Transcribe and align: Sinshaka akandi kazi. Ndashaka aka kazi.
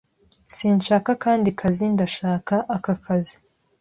Sinshaka 0.55 1.09
akandi 1.15 1.49
kazi. 1.59 1.85
Ndashaka 1.93 2.55
aka 2.75 2.93
kazi. 3.05 3.35